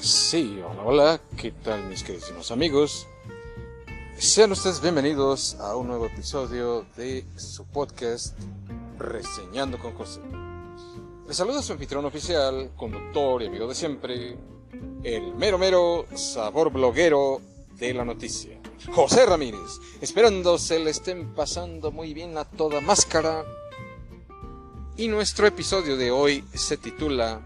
[0.00, 3.06] Sí, hola, hola, ¿qué tal mis queridos amigos?
[4.16, 8.34] Sean ustedes bienvenidos a un nuevo episodio de su podcast
[8.98, 10.20] Reseñando con José.
[11.28, 14.38] Les saluda su anfitrión oficial, conductor y amigo de siempre,
[15.02, 17.42] el mero mero sabor bloguero
[17.78, 18.58] de la noticia,
[18.94, 23.44] José Ramírez, esperando se le estén pasando muy bien a toda máscara.
[24.96, 27.42] Y nuestro episodio de hoy se titula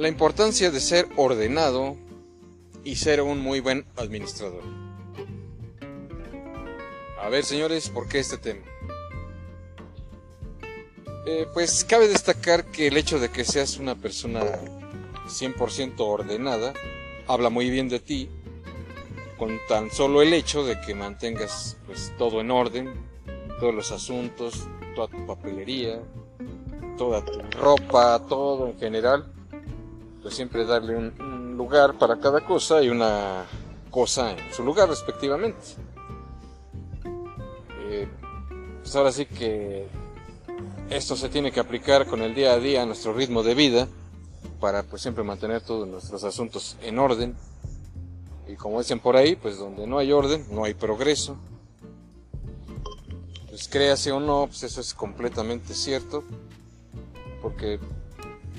[0.00, 1.94] La importancia de ser ordenado
[2.84, 4.62] y ser un muy buen administrador.
[7.20, 8.62] A ver, señores, ¿por qué este tema?
[11.26, 14.40] Eh, pues cabe destacar que el hecho de que seas una persona
[15.26, 16.72] 100% ordenada
[17.26, 18.30] habla muy bien de ti
[19.36, 22.90] con tan solo el hecho de que mantengas pues todo en orden,
[23.60, 26.00] todos los asuntos, toda tu papelería,
[26.96, 29.30] toda tu ropa, todo en general,
[30.22, 33.44] pues siempre darle un, lugar para cada cosa y una
[33.90, 35.58] cosa en su lugar respectivamente.
[37.82, 38.08] Eh,
[38.80, 39.86] pues ahora sí que
[40.88, 43.88] esto se tiene que aplicar con el día a día a nuestro ritmo de vida
[44.60, 47.36] para pues siempre mantener todos nuestros asuntos en orden.
[48.46, 51.36] Y como dicen por ahí, pues donde no hay orden, no hay progreso.
[53.48, 56.24] Pues créase o no, pues eso es completamente cierto.
[57.40, 57.78] Porque,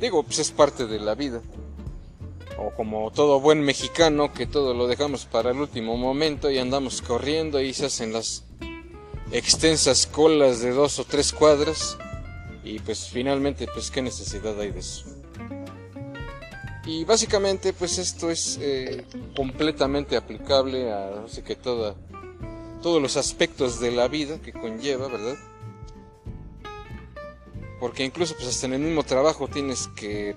[0.00, 1.40] digo, pues es parte de la vida.
[2.58, 7.00] O como todo buen mexicano, que todo lo dejamos para el último momento y andamos
[7.02, 8.44] corriendo y se hacen las
[9.32, 11.96] extensas colas de dos o tres cuadras
[12.64, 15.04] y pues finalmente pues qué necesidad hay de eso
[16.84, 19.04] y básicamente pues esto es eh,
[19.36, 21.94] completamente aplicable a así que toda,
[22.82, 25.36] todos los aspectos de la vida que conlleva verdad
[27.80, 30.36] porque incluso pues hasta en el mismo trabajo tienes que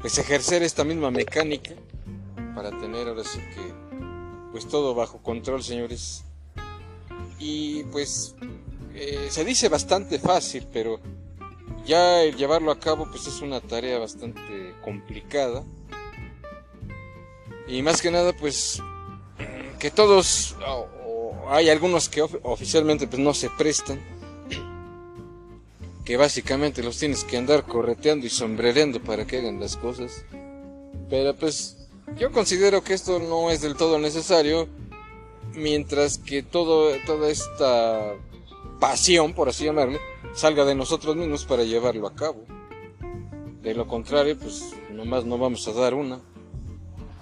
[0.00, 1.74] pues ejercer esta misma mecánica
[2.54, 3.74] para tener ahora sí que
[4.52, 6.24] pues todo bajo control señores
[7.38, 8.36] y pues
[8.94, 11.00] eh, se dice bastante fácil pero
[11.86, 15.62] ya el llevarlo a cabo pues es una tarea bastante complicada.
[17.66, 18.80] Y más que nada pues
[19.78, 20.56] que todos,
[21.48, 24.00] hay algunos que of oficialmente pues no se prestan,
[26.04, 30.24] que básicamente los tienes que andar correteando y sombrereando para que hagan las cosas.
[31.08, 31.88] Pero pues
[32.18, 34.68] yo considero que esto no es del todo necesario,
[35.54, 38.14] mientras que todo, toda esta
[38.78, 39.98] pasión, por así llamarle,
[40.34, 42.44] salga de nosotros mismos para llevarlo a cabo.
[43.62, 46.20] De lo contrario, pues nomás no vamos a dar una.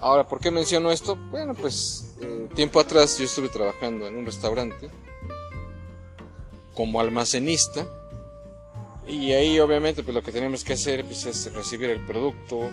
[0.01, 1.15] Ahora, ¿por qué menciono esto?
[1.31, 4.89] Bueno, pues eh, tiempo atrás yo estuve trabajando en un restaurante
[6.73, 7.87] como almacenista
[9.07, 12.71] y ahí obviamente pues lo que tenemos que hacer pues, es recibir el producto,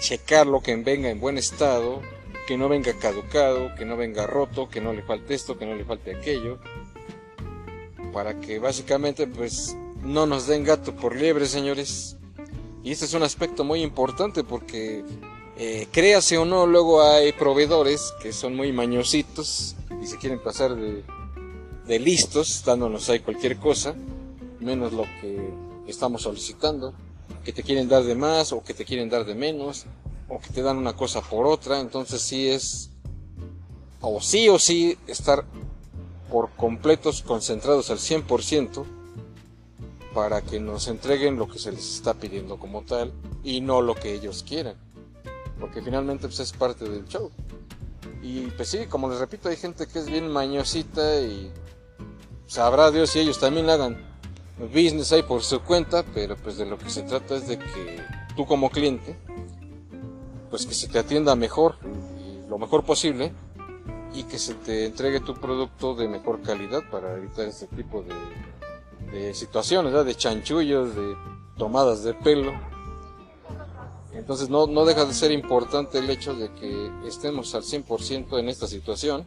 [0.00, 2.00] checarlo que venga en buen estado,
[2.46, 5.74] que no venga caducado, que no venga roto, que no le falte esto, que no
[5.74, 6.58] le falte aquello
[8.12, 12.16] para que básicamente pues no nos den gato por liebre, señores.
[12.82, 15.04] Y este es un aspecto muy importante porque
[15.56, 20.74] eh, créase o no, luego hay proveedores que son muy mañositos y se quieren pasar
[20.74, 21.02] de,
[21.86, 23.94] de listos, dándonos ahí cualquier cosa,
[24.68, 25.50] menos lo que
[25.86, 26.92] estamos solicitando,
[27.42, 29.86] que te quieren dar de más o que te quieren dar de menos,
[30.28, 32.90] o que te dan una cosa por otra, entonces sí es,
[34.02, 35.46] o sí o sí, estar
[36.30, 38.84] por completos concentrados al 100%
[40.12, 43.12] para que nos entreguen lo que se les está pidiendo como tal
[43.42, 44.76] y no lo que ellos quieran.
[45.58, 47.30] Porque finalmente pues, es parte del show.
[48.22, 51.50] Y pues sí, como les repito, hay gente que es bien mañosita y
[52.46, 53.96] sabrá Dios si ellos también hagan
[54.66, 58.02] business ahí por su cuenta, pero pues de lo que se trata es de que
[58.36, 59.16] tú como cliente,
[60.50, 61.76] pues que se te atienda mejor
[62.48, 63.32] lo mejor posible
[64.14, 69.18] y que se te entregue tu producto de mejor calidad para evitar este tipo de,
[69.18, 71.14] de situaciones, de chanchullos, de
[71.56, 72.52] tomadas de pelo.
[74.14, 78.48] Entonces no, no deja de ser importante el hecho de que estemos al 100% en
[78.48, 79.24] esta situación.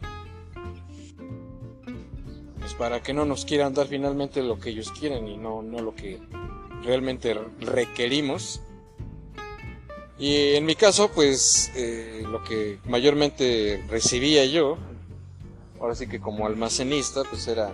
[2.82, 5.94] Para que no nos quieran dar finalmente lo que ellos quieren y no, no lo
[5.94, 6.18] que
[6.82, 8.60] realmente requerimos.
[10.18, 14.78] Y en mi caso, pues eh, lo que mayormente recibía yo,
[15.78, 17.72] ahora sí que como almacenista, pues era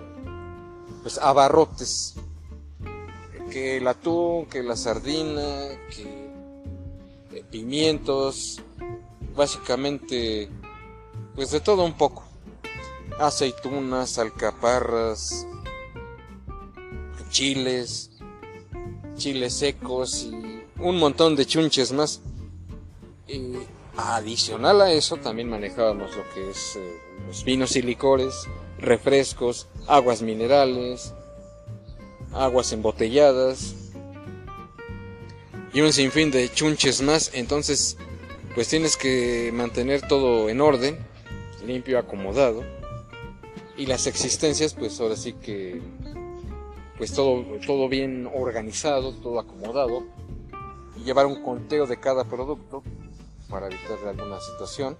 [1.01, 2.17] pues abarrotes.
[3.51, 5.41] Que el atún, que la sardina,
[5.89, 6.31] que
[7.33, 8.61] eh, pimientos,
[9.35, 10.51] básicamente
[11.35, 12.28] pues de todo un poco.
[13.19, 15.47] Aceitunas, alcaparras,
[17.31, 18.11] chiles,
[19.17, 22.21] chiles secos y un montón de chunches más.
[23.27, 23.55] Y
[23.97, 28.47] adicional a eso también manejábamos lo que es eh, los vinos y licores,
[28.79, 31.13] refrescos, aguas minerales,
[32.33, 33.75] aguas embotelladas
[35.73, 37.31] y un sinfín de chunches más.
[37.35, 37.97] Entonces,
[38.55, 40.99] pues tienes que mantener todo en orden,
[41.67, 42.65] limpio, acomodado.
[43.79, 45.81] Y las existencias, pues ahora sí que,
[46.97, 50.03] pues todo, todo bien organizado, todo acomodado.
[50.97, 52.83] Y llevar un conteo de cada producto
[53.49, 54.97] para evitar alguna situación.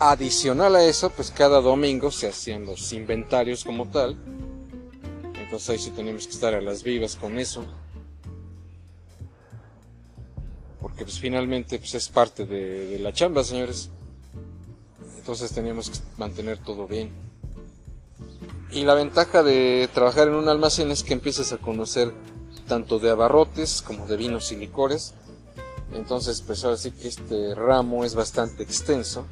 [0.00, 4.16] Adicional a eso, pues cada domingo se hacían los inventarios como tal.
[5.38, 7.64] Entonces ahí sí tenemos que estar a las vivas con eso.
[10.80, 13.88] Porque pues finalmente pues es parte de, de la chamba, señores.
[15.16, 17.31] Entonces teníamos que mantener todo bien.
[18.72, 22.14] Y la ventaja de trabajar en un almacén es que empiezas a conocer
[22.66, 25.14] tanto de abarrotes como de vinos y licores.
[25.92, 29.26] Entonces, pues ahora sí que este ramo es bastante extenso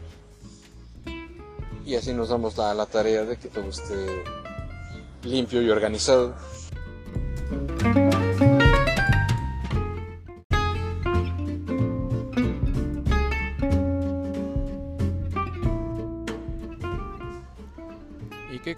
[1.86, 4.22] y así nos damos la, la tarea de que todo esté
[5.24, 6.34] limpio y organizado.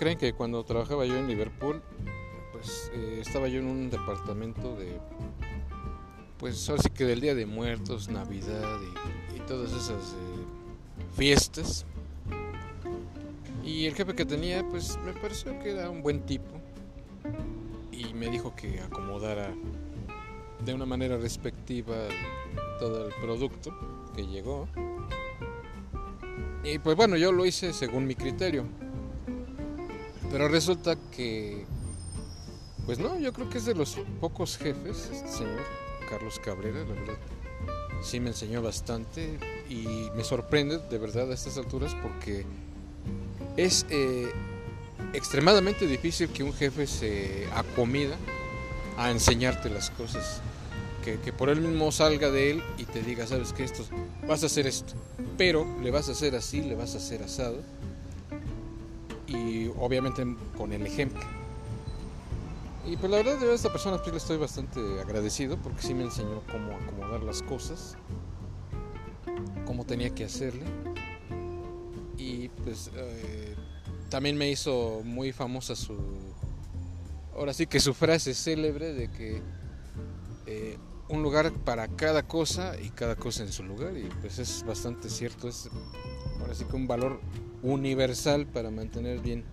[0.02, 1.80] Creen que cuando trabajaba yo en Liverpool,
[2.50, 4.98] pues eh, estaba yo en un departamento de,
[6.38, 8.80] pues ahora sí que del Día de Muertos, Navidad
[9.36, 11.86] y, todas esas eh, fiestas.
[13.64, 16.50] Y el jefe que tenía, pues me pareció que era un buen tipo.
[17.92, 19.54] Y me dijo que acomodara
[20.64, 21.94] de una manera respectiva
[22.80, 23.72] todo el producto
[24.16, 24.66] que llegó.
[26.64, 28.66] Y pues bueno, yo lo hice según mi criterio.
[30.32, 31.66] Pero resulta que,
[32.86, 35.60] pues no, yo creo que es de los pocos jefes, este señor,
[36.08, 37.18] Carlos Cabrera, la verdad.
[38.02, 39.38] Sí me enseñó bastante
[39.68, 42.44] y me sorprende de verdad a estas alturas porque
[43.56, 44.32] es eh,
[45.12, 48.16] extremadamente difícil que un jefe se acomida
[48.96, 50.40] a enseñarte las cosas.
[51.04, 53.84] Que, por él mismo salga de él y te diga, sabes que esto,
[54.26, 54.94] vas a hacer esto,
[55.36, 57.60] pero le vas a hacer así, le vas a hacer asado.
[59.32, 60.24] Y obviamente
[60.56, 61.22] con el ejemplo.
[62.86, 66.02] Y pues la verdad de esta persona pues le estoy bastante agradecido porque sí me
[66.02, 67.96] enseñó cómo acomodar las cosas,
[69.64, 70.64] cómo tenía que hacerle
[72.22, 73.56] y pues eh,
[74.08, 75.96] también me hizo muy famosa su
[77.34, 79.42] ahora sí que su frase célebre de que
[80.46, 80.78] eh,
[81.08, 85.10] un lugar para cada cosa y cada cosa en su lugar y pues es bastante
[85.10, 85.68] cierto es
[86.40, 87.20] ahora sí que un valor
[87.62, 89.44] universal para mantener bien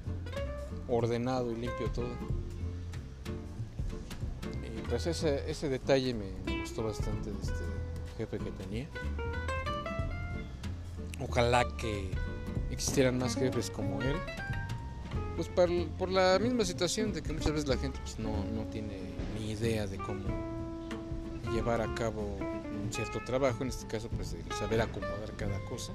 [0.87, 2.09] ordenado y limpio todo.
[4.63, 7.53] Y pues ese, ese detalle me, gustó bastante de este
[8.17, 8.87] jefe que tenía.
[11.19, 12.11] Ojalá que
[12.71, 14.15] existieran más jefes como él.
[15.35, 15.47] Pues
[15.97, 18.97] por, la misma situación de que muchas veces la gente pues, no, no tiene
[19.37, 20.27] ni idea de cómo
[21.53, 25.93] llevar a cabo un cierto trabajo, en este caso pues de saber acomodar cada cosa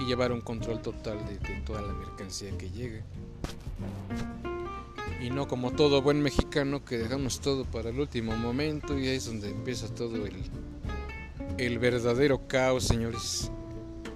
[0.00, 1.36] y llevar un control total de,
[1.66, 3.02] toda la mercancía que llegue.
[5.20, 9.16] Y no como todo buen mexicano que dejamos todo para el último momento y ahí
[9.16, 10.36] es donde empieza todo el,
[11.58, 13.52] el verdadero caos, señores.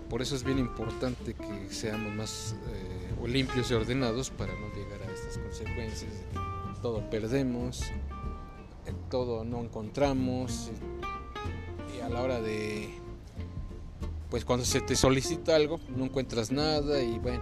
[0.08, 5.02] Por eso es bien importante que seamos más eh, limpios y ordenados para no llegar
[5.02, 6.12] a estas consecuencias.
[6.80, 7.82] Todo perdemos,
[9.10, 10.70] todo no encontramos
[11.96, 13.03] y a la hora de,
[14.34, 17.40] pues cuando se te solicita algo no encuentras nada y bueno,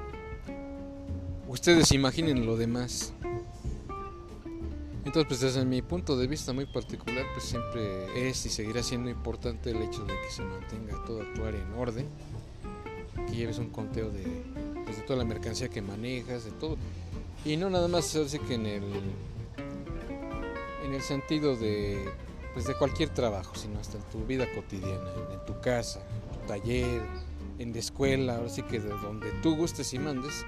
[1.49, 3.14] ustedes imaginen lo demás.
[5.02, 9.08] Entonces, pues desde mi punto de vista muy particular, pues siempre es y seguirá siendo
[9.08, 12.06] importante el hecho de que se mantenga toda tu área en orden
[13.26, 14.26] que lleves un conteo de,
[14.84, 16.76] pues, de toda la mercancía que manejas, de todo.
[17.46, 18.84] Y no nada más así que en el,
[20.84, 22.04] en el sentido de,
[22.52, 26.02] pues, de cualquier trabajo, sino hasta en tu vida cotidiana, en tu casa,
[26.42, 27.02] taller,
[27.58, 30.44] en la escuela, ahora sí que de donde tú gustes y mandes,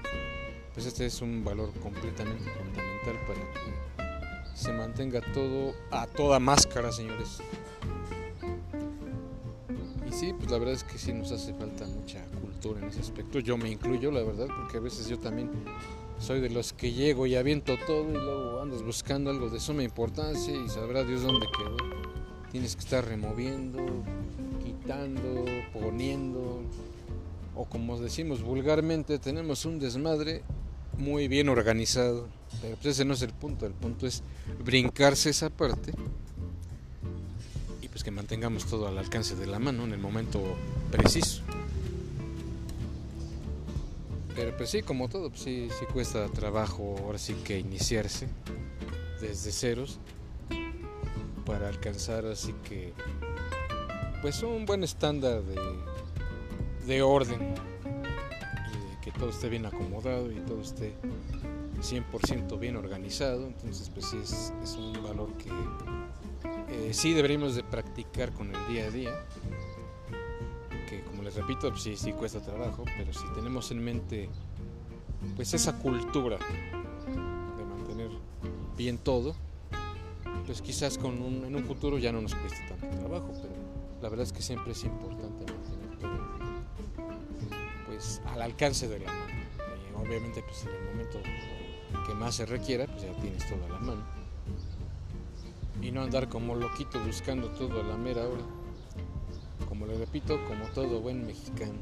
[0.73, 6.91] pues este es un valor completamente fundamental para que se mantenga todo a toda máscara,
[6.91, 7.39] señores.
[10.07, 13.01] Y sí, pues la verdad es que sí nos hace falta mucha cultura en ese
[13.01, 13.39] aspecto.
[13.39, 15.51] Yo me incluyo, la verdad, porque a veces yo también
[16.19, 19.83] soy de los que llego y aviento todo y luego andas buscando algo de suma
[19.83, 21.77] importancia y sabrá Dios dónde quedó.
[22.51, 23.79] Tienes que estar removiendo,
[25.73, 26.61] poniendo,
[27.55, 30.43] o como decimos vulgarmente, tenemos un desmadre
[30.97, 32.27] muy bien organizado.
[32.61, 34.23] Pero pues ese no es el punto, el punto es
[34.63, 35.91] brincarse esa parte
[37.95, 40.41] pues que mantengamos todo al alcance de la mano en el momento
[40.91, 41.43] preciso.
[44.35, 48.27] Pero pues sí, como todo, pues sí, sí cuesta trabajo ahora sí que iniciarse
[49.21, 49.99] desde ceros
[51.45, 52.91] para alcanzar así que
[54.25, 55.55] pues un buen estándar de,
[56.87, 57.39] de orden.
[57.43, 60.95] Y de que todo esté bien acomodado y todo esté
[61.79, 63.45] 100% bien organizado.
[63.45, 65.51] Entonces pues sí es, es un valor que
[66.69, 69.11] eh, sí deberíamos de practicar con el día a día.
[70.89, 74.27] Que como les repito sí sí cuesta trabajo pero si tenemos en mente
[75.35, 76.39] pues esa cultura
[77.57, 78.09] de mantener
[78.75, 79.35] bien todo
[80.45, 83.31] pues quizás con un, en un futuro ya no nos cueste tanto trabajo,
[84.05, 86.11] la verdad es que siempre es importante mantener todo
[87.87, 89.33] pues al alcance de la mano.
[89.57, 91.17] Y obviamente pues en el momento
[92.05, 94.03] que más se requiera, pues ya tienes todo a la mano.
[95.81, 98.43] Y no andar como loquito buscando todo a la mera hora.
[99.67, 101.73] Como le repito, como todo buen mexicano.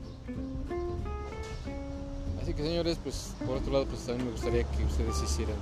[2.42, 5.58] Así que señores, pues por otro lado, pues también me gustaría que ustedes hicieran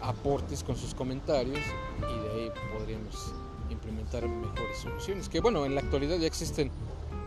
[0.00, 1.60] aportes con sus comentarios
[1.98, 3.34] y de ahí podríamos
[3.72, 5.28] implementar mejores soluciones.
[5.28, 6.70] Que bueno, en la actualidad ya existen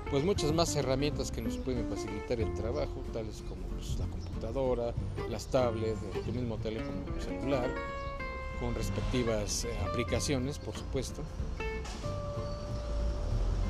[0.10, 4.94] pues muchas más herramientas que nos pueden facilitar el trabajo, tales como pues, la computadora,
[5.30, 7.70] las tablets, tu mismo teléfono celular,
[8.60, 11.22] con respectivas eh, aplicaciones, por supuesto.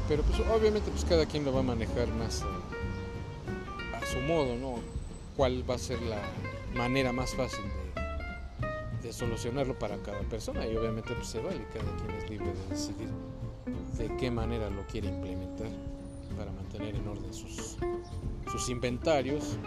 [0.07, 4.55] Pero pues obviamente pues cada quien lo va a manejar más a, a su modo,
[4.55, 4.75] ¿no?
[5.35, 6.21] ¿Cuál va a ser la
[6.75, 7.84] manera más fácil de
[9.05, 12.67] de solucionarlo para cada persona y obviamente pues se vale, cada quien es libre de
[12.69, 13.09] decidir
[13.97, 15.69] de qué manera lo quiere implementar
[16.35, 17.77] para mantener en orden sus,
[18.51, 19.57] sus inventarios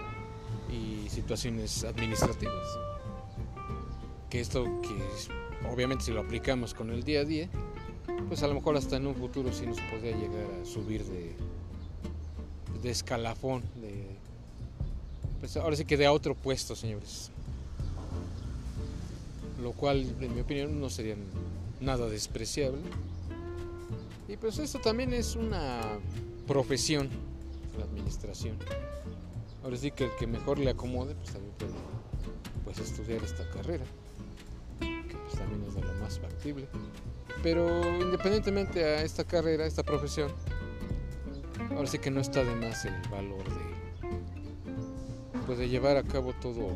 [0.71, 2.67] y situaciones administrativas.
[4.29, 7.49] Que esto que obviamente si lo aplicamos con el día a día,
[8.29, 11.35] pues a lo mejor hasta en un futuro sí nos podría llegar a subir de,
[12.83, 14.05] de escalafón, de,
[15.41, 17.31] pues ahora sí que de a otro puesto, señores
[19.63, 21.17] lo cual en mi opinión no sería
[21.81, 22.81] nada despreciable.
[24.29, 25.81] Y pues esto también es una
[26.47, 27.09] profesión,
[27.79, 28.57] la administración.
[29.63, 31.73] Ahora sí que el que mejor le acomode, pues también puede
[32.65, 33.85] pues, estudiar esta carrera,
[34.81, 36.69] que pues también es de lo más factible.
[37.43, 37.67] Pero
[38.01, 40.31] independientemente a esta carrera, esta profesión,
[41.71, 46.33] ahora sí que no está de más el valor de, pues, de llevar a cabo
[46.41, 46.69] todo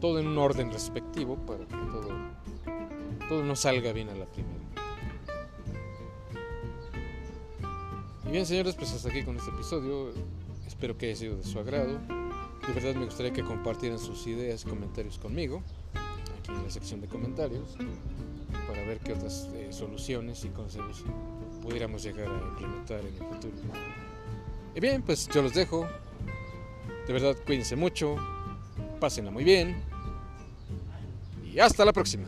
[0.00, 2.08] todo en un orden respectivo para que todo,
[3.28, 4.54] todo nos salga bien a la primera.
[8.26, 10.12] Y bien señores, pues hasta aquí con este episodio.
[10.66, 11.98] Espero que haya sido de su agrado.
[12.66, 15.62] De verdad me gustaría que compartieran sus ideas y comentarios conmigo,
[16.38, 17.76] aquí en la sección de comentarios,
[18.68, 21.04] para ver qué otras eh, soluciones y consejos
[21.62, 23.54] pudiéramos llegar a implementar en el futuro.
[24.74, 25.86] Y bien, pues yo los dejo.
[27.06, 28.16] De verdad, cuídense mucho,
[29.00, 29.89] pásenla muy bien
[31.52, 32.24] y hasta la próxima.